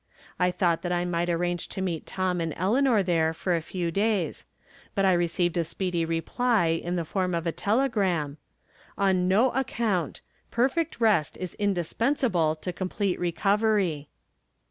[0.39, 3.91] I thought that I might arrange to meet Tom and Eleanor there for a few
[3.91, 4.47] days.
[4.95, 8.37] But t received a speedy reply in the form of a telegram:"
[8.97, 10.21] On no account.
[10.49, 14.09] Perfect rest is indispensable to complete recovery."